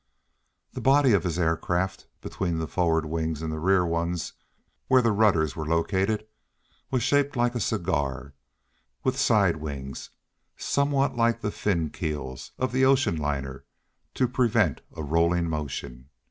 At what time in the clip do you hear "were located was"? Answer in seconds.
5.55-7.03